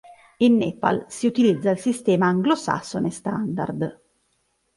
In 0.39 0.55
Nepal 0.57 1.05
si 1.09 1.27
utilizza 1.27 1.69
il 1.69 1.77
sistema 1.77 2.25
anglosassone 2.25 3.11
standard. 3.11 3.99